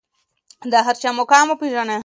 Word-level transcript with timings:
د 0.71 0.73
هر 0.85 0.95
چا 1.01 1.09
مقام 1.19 1.45
وپیژنئ. 1.49 1.97